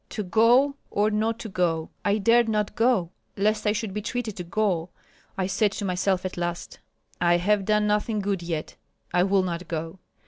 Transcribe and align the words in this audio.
'To 0.09 0.23
go 0.23 0.75
or 0.89 1.11
not 1.11 1.37
to 1.37 1.47
go?' 1.47 1.87
I 2.03 2.17
dared 2.17 2.49
not 2.49 2.73
go, 2.73 3.11
lest 3.37 3.67
I 3.67 3.71
should 3.71 3.93
be 3.93 4.01
treated 4.01 4.35
to 4.37 4.43
gall. 4.43 4.89
I 5.37 5.45
said 5.45 5.73
to 5.73 5.85
myself 5.85 6.25
at 6.25 6.37
last: 6.37 6.79
'I 7.21 7.37
have 7.37 7.65
done 7.65 7.85
nothing 7.85 8.17
good 8.17 8.41
yet, 8.41 8.77
I 9.13 9.21
will 9.21 9.43
not 9.43 9.67
go.' 9.67 9.99